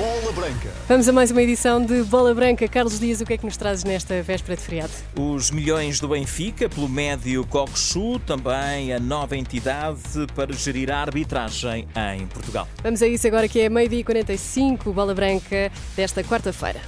[0.00, 0.70] Bola Branca.
[0.88, 2.66] Vamos a mais uma edição de Bola Branca.
[2.66, 4.92] Carlos Dias, o que é que nos trazes nesta véspera de feriado?
[5.14, 10.00] Os milhões do Benfica, pelo médio Coxu, também a nova entidade
[10.34, 12.66] para gerir a arbitragem em Portugal.
[12.82, 16.80] Vamos a isso agora que é meio-dia 45, Bola Branca desta quarta-feira.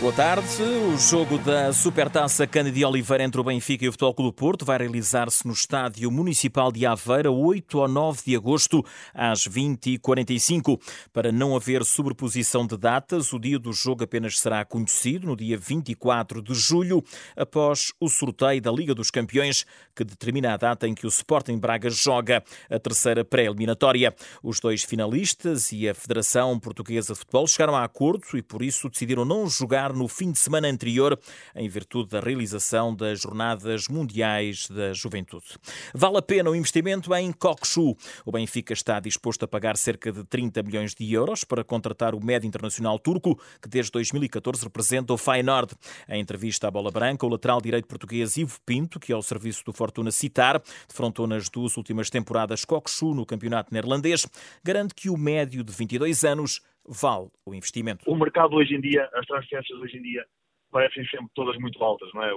[0.00, 0.62] Boa tarde.
[0.62, 4.32] O jogo da Supertaça Cândido de Oliveira entre o Benfica e o Futebol Clube do
[4.32, 10.80] Porto vai realizar-se no Estádio Municipal de Aveira, 8 ou 9 de agosto, às 20h45.
[11.12, 15.58] Para não haver sobreposição de datas, o dia do jogo apenas será conhecido no dia
[15.58, 17.02] 24 de julho,
[17.36, 21.58] após o sorteio da Liga dos Campeões, que determina a data em que o Sporting
[21.58, 24.14] Braga joga a terceira pré-eliminatória.
[24.44, 28.88] Os dois finalistas e a Federação Portuguesa de Futebol chegaram a acordo e, por isso,
[28.88, 31.18] decidiram não jogar no fim de semana anterior,
[31.54, 35.46] em virtude da realização das Jornadas Mundiais da Juventude.
[35.94, 37.96] Vale a pena o investimento em Kokshu.
[38.24, 42.24] O Benfica está disposto a pagar cerca de 30 milhões de euros para contratar o
[42.24, 45.74] médio internacional turco, que desde 2014 representa o Feyenoord.
[46.08, 49.64] Em entrevista à Bola Branca, o lateral direito português Ivo Pinto, que é ao serviço
[49.64, 54.26] do Fortuna Citar, defrontou nas duas últimas temporadas Kokshu no campeonato neerlandês,
[54.62, 58.10] garante que o médio de 22 anos vale o investimento?
[58.10, 60.26] O mercado hoje em dia, as transferências hoje em dia,
[60.70, 62.32] parecem sempre todas muito altas, não é?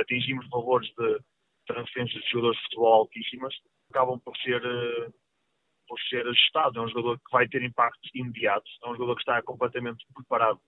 [0.00, 1.20] atingimos valores de
[1.66, 3.54] transferências de jogadores de futebol altíssimas,
[3.90, 5.08] acabam por ser, eh,
[5.88, 6.76] por ser ajustados.
[6.76, 10.60] É um jogador que vai ter impactos imediatos, é um jogador que está completamente preparado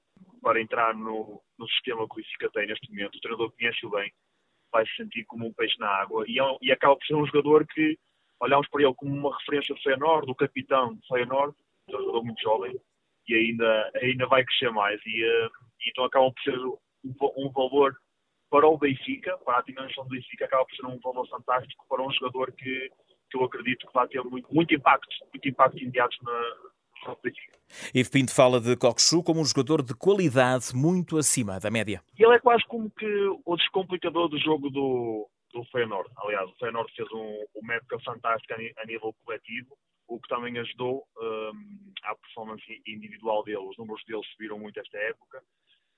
[0.43, 3.17] para entrar no, no sistema que o Benfica tem neste momento.
[3.17, 4.13] O treinador conhece-o bem,
[4.73, 7.27] vai se sentir como um peixe na água e, é, e acaba por ser um
[7.27, 7.97] jogador que
[8.41, 11.57] olhamos para ele como uma referência do Feyenoord, do capitão do Feyenoord,
[11.89, 12.81] um jogador muito jovem,
[13.29, 15.01] e ainda, ainda vai crescer mais.
[15.05, 15.51] E, uh,
[15.87, 16.77] então acabam por ser um,
[17.37, 17.97] um, valor
[18.51, 22.03] para o Benfica, para a dimensão do Benfica, acaba por ser um valor fantástico para
[22.03, 22.91] um jogador que,
[23.31, 26.43] que eu acredito que vai ter muito, muito impacto, muito impacto imediato na,
[27.95, 32.03] Ivo Pinto fala de Coxu como um jogador de qualidade muito acima da média.
[32.19, 33.07] Ele é quase como que
[33.45, 36.11] o descomplicador do jogo do, do Feyenoord.
[36.19, 39.77] Aliás, o Feyenoord fez um, uma época fantástica a nível coletivo
[40.09, 43.59] o que também ajudou um, à performance individual dele.
[43.59, 45.43] Os números dele subiram muito esta época,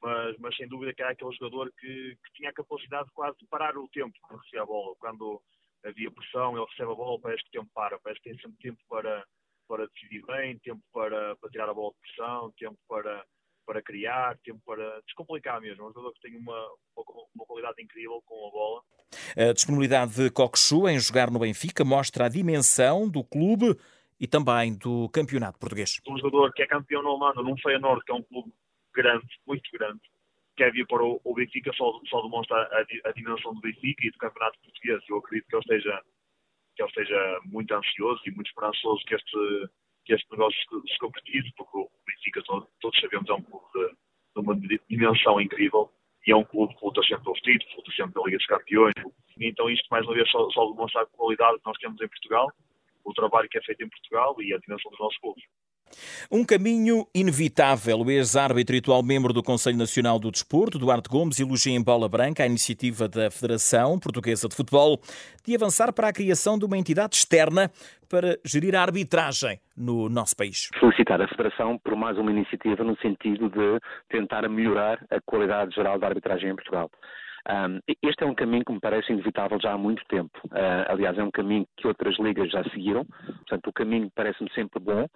[0.03, 3.39] mas, mas sem dúvida que era aquele jogador que, que tinha a capacidade de quase
[3.39, 4.97] de parar o tempo quando recebia a bola.
[4.99, 5.41] Quando
[5.85, 8.59] havia pressão, ele recebe a bola, parece que o tempo para, parece que tem sempre
[8.59, 9.25] tempo para,
[9.69, 13.25] para decidir bem, tempo para, para tirar a bola de pressão, tempo para,
[13.65, 15.85] para criar, tempo para descomplicar mesmo.
[15.85, 16.69] É um jogador que tem uma,
[17.35, 18.83] uma qualidade incrível com a bola.
[19.37, 23.77] A disponibilidade de Coxu em jogar no Benfica mostra a dimensão do clube
[24.21, 25.99] e também do Campeonato Português.
[26.07, 28.53] Um jogador que é campeão no Holanda, num Feyenoord, que é um clube
[28.95, 30.01] grande, muito grande,
[30.57, 34.19] quer vir para o, Benfica, só, só demonstra a, a, dimensão do Benfica e do
[34.19, 35.03] Campeonato Português.
[35.09, 36.03] Eu acredito que ele esteja,
[36.77, 39.71] que ele esteja muito ansioso e muito esperançoso que este,
[40.05, 43.67] que este negócio se, se concretize, porque o Benfica, todos, todos sabemos, é um clube
[43.75, 43.97] de, de
[44.37, 44.55] uma
[44.91, 45.91] dimensão incrível
[46.27, 48.95] e é um clube que luta sempre pelos títulos, luta sempre pela Liga dos Campeões.
[49.41, 52.53] Então isto, mais uma vez, só, só demonstra a qualidade que nós temos em Portugal
[53.05, 55.45] o trabalho que é feito em Portugal e a dimensão dos nossos clubes.
[56.31, 57.99] Um caminho inevitável.
[57.99, 62.09] O ex-árbitro e atual membro do Conselho Nacional do Desporto, Duarte Gomes, elogia em bola
[62.09, 65.01] branca a iniciativa da Federação Portuguesa de Futebol
[65.45, 67.71] de avançar para a criação de uma entidade externa
[68.09, 70.69] para gerir a arbitragem no nosso país.
[70.79, 75.99] Felicitar a Federação por mais uma iniciativa no sentido de tentar melhorar a qualidade geral
[75.99, 76.91] da arbitragem em Portugal.
[78.03, 80.39] Este é um caminho que me parece inevitável já há muito tempo.
[80.47, 83.05] Uh, aliás, é um caminho que outras ligas já seguiram.
[83.05, 85.07] Portanto, o caminho parece-me sempre bom,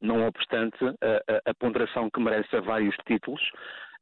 [0.00, 0.90] não obstante a,
[1.48, 3.42] a, a ponderação que merece a vários títulos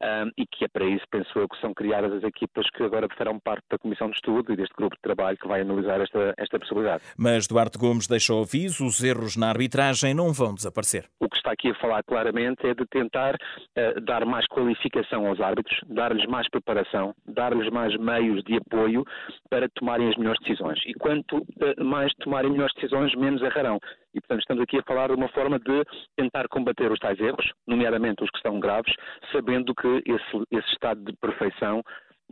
[0.03, 3.07] um, e que é para isso, penso eu, que são criadas as equipas que agora
[3.17, 6.35] farão parte da Comissão de Estudo e deste grupo de trabalho que vai analisar esta,
[6.37, 7.03] esta possibilidade.
[7.17, 11.05] Mas Duarte Gomes deixou aviso, os erros na arbitragem não vão desaparecer.
[11.21, 15.41] O que está aqui a falar claramente é de tentar uh, dar mais qualificação aos
[15.41, 19.05] árbitros, dar-lhes mais preparação, dar-lhes mais meios de apoio
[19.49, 20.81] para tomarem as melhores decisões.
[20.87, 23.79] E quanto uh, mais tomarem melhores decisões, menos errarão.
[24.15, 25.83] E, portanto, estamos aqui a falar de uma forma de
[26.17, 28.95] tentar combater os tais erros, nomeadamente os que estão graves,
[29.33, 31.83] sabendo que esse, esse estado de perfeição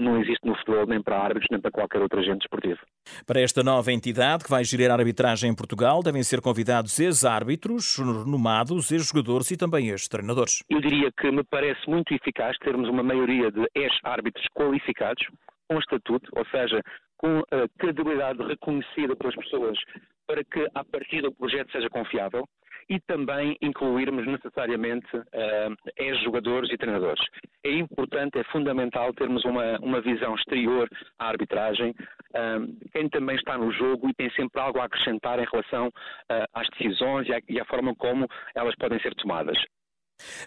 [0.01, 2.81] não existe no futebol nem para árbitros nem para qualquer outro agente esportivo.
[3.27, 7.99] Para esta nova entidade que vai gerir a arbitragem em Portugal, devem ser convidados ex-árbitros,
[7.99, 10.63] renomados, ex-jogadores e também ex-treinadores.
[10.69, 15.27] Eu diria que me parece muito eficaz termos uma maioria de ex-árbitros qualificados,
[15.69, 16.81] com estatuto, ou seja,
[17.21, 19.79] com a credibilidade reconhecida pelas pessoas
[20.27, 22.49] para que, a partir do projeto, seja confiável
[22.89, 27.23] e também incluirmos necessariamente uh, ex-jogadores e treinadores.
[27.63, 30.89] É importante, é fundamental termos uma, uma visão exterior
[31.19, 35.47] à arbitragem, uh, quem também está no jogo e tem sempre algo a acrescentar em
[35.53, 39.57] relação uh, às decisões e à, e à forma como elas podem ser tomadas.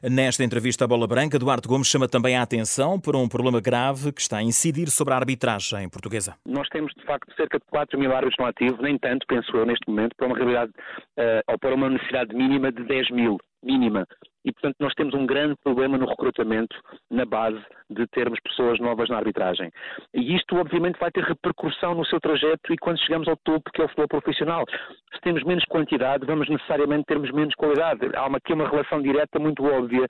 [0.03, 4.11] Nesta entrevista à Bola Branca, Duarte Gomes chama também a atenção para um problema grave
[4.11, 6.35] que está a incidir sobre a arbitragem portuguesa.
[6.47, 9.65] Nós temos, de facto, cerca de 4 mil árbitros no ativo, nem tanto, penso eu,
[9.65, 10.71] neste momento, para uma realidade,
[11.17, 14.05] uh, ou para uma necessidade mínima de 10 mil mínima.
[14.45, 16.75] E, portanto, nós temos um grande problema no recrutamento,
[17.09, 19.71] na base de termos pessoas novas na arbitragem.
[20.13, 23.81] E isto, obviamente, vai ter repercussão no seu trajeto e quando chegamos ao topo, que
[23.81, 24.65] é o futebol profissional.
[25.13, 28.09] Se temos menos quantidade, vamos necessariamente termos menos qualidade.
[28.15, 30.07] Há aqui uma relação direta muito óbvia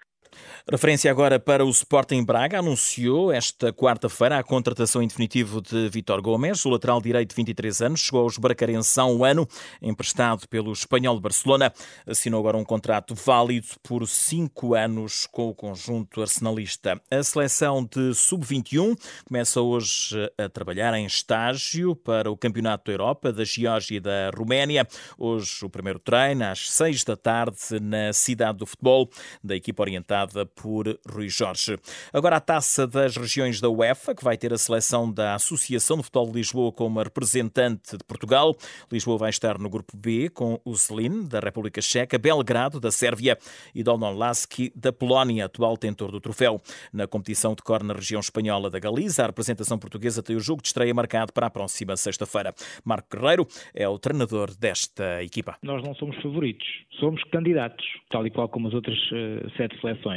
[0.70, 6.22] Referência agora para o Sporting Braga, anunciou esta quarta-feira a contratação em definitivo de Vitor
[6.22, 9.48] Gomes, o lateral direito de 23 anos, chegou aos Bracarenses há um ano,
[9.82, 11.74] emprestado pelo Espanhol de Barcelona,
[12.08, 17.02] assinou agora um contrato válido por cinco anos com o conjunto arsenalista.
[17.12, 23.34] A seleção de sub-21 começa hoje a trabalhar em estágio para o Campeonato da Europa
[23.34, 24.88] da Geórgia e da Roménia.
[25.18, 29.10] Hoje o primeiro treino às seis da tarde na cidade do futebol
[29.44, 30.23] da equipa orientada
[30.56, 31.78] por Rui Jorge.
[32.12, 36.04] Agora a taça das regiões da UEFA, que vai ter a seleção da Associação de
[36.04, 38.56] Futebol de Lisboa como representante de Portugal.
[38.92, 43.38] Lisboa vai estar no grupo B com o Zlin, da República Checa, Belgrado, da Sérvia
[43.74, 46.62] e Donald Lasky, da Polónia, atual tentor do troféu.
[46.92, 50.68] Na competição decorre na região espanhola da Galiza, a representação portuguesa tem o jogo de
[50.68, 52.54] estreia marcado para a próxima sexta-feira.
[52.84, 55.58] Marco Guerreiro é o treinador desta equipa.
[55.64, 56.68] Nós não somos favoritos,
[57.00, 60.13] somos candidatos, tal e qual como as outras uh, sete seleções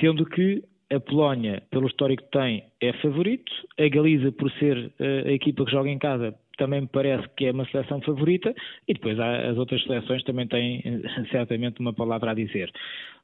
[0.00, 5.24] sendo que a Polónia, pelo histórico que tem, é favorito, a Galiza, por ser eh,
[5.26, 8.54] a equipa que joga em casa, também me parece que é uma seleção favorita,
[8.86, 10.82] e depois as outras seleções também têm
[11.30, 12.70] certamente uma palavra a dizer.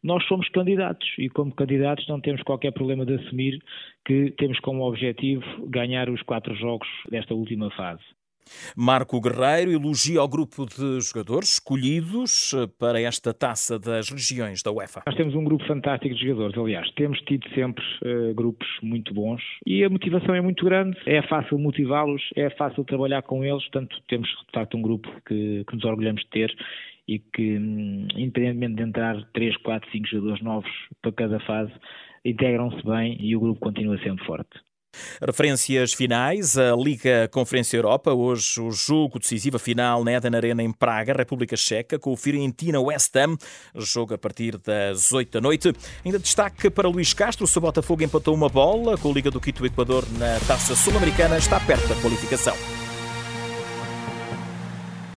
[0.03, 3.59] Nós somos candidatos e, como candidatos, não temos qualquer problema de assumir
[4.05, 8.03] que temos como objetivo ganhar os quatro jogos desta última fase.
[8.77, 14.71] Marco Guerreiro elogia o grupo de jogadores escolhidos eh, para esta taça das regiões da
[14.71, 15.03] UEFA.
[15.07, 19.43] Nós temos um grupo fantástico de jogadores, aliás, temos tido sempre uh, grupos muito bons
[19.67, 23.97] e a motivação é muito grande, é fácil motivá-los, é fácil trabalhar com eles, portanto
[24.09, 26.55] temos de facto um grupo que, que nos orgulhamos de ter
[27.07, 30.71] e que, hum, independentemente de entrar 3, 4, 5 jogadores novos
[31.03, 31.73] para cada fase,
[32.25, 34.59] integram-se bem e o grupo continua sempre forte.
[35.21, 40.73] Referências finais, a Liga Conferência Europa, hoje o jogo decisivo final na Eden Arena em
[40.73, 43.37] Praga, República Checa, com o Fiorentina West Ham,
[43.77, 45.73] jogo a partir das 8 da noite.
[46.05, 49.65] Ainda destaque para Luís Castro, o Botafogo empatou uma bola com a Liga do Quito
[49.65, 52.74] Equador na Taça Sul-Americana, está perto da qualificação.